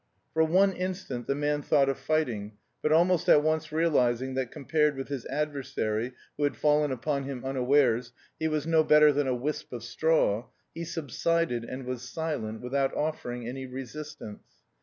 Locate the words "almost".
2.91-3.29